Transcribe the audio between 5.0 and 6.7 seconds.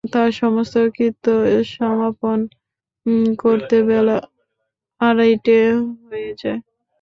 আড়াইটে হয়ে যায়।